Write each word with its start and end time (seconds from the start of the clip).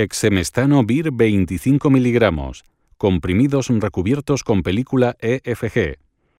Exemestano 0.00 0.84
VIR 0.84 1.10
25 1.10 1.90
miligramos, 1.90 2.64
comprimidos 2.98 3.68
recubiertos 3.68 4.44
con 4.44 4.62
película 4.62 5.16
EFG, 5.18 5.98